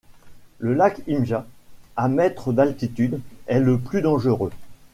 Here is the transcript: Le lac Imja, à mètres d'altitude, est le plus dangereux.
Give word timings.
Le 0.57 0.73
lac 0.73 1.03
Imja, 1.07 1.45
à 1.95 2.07
mètres 2.07 2.53
d'altitude, 2.53 3.21
est 3.45 3.59
le 3.59 3.77
plus 3.77 4.01
dangereux. 4.01 4.49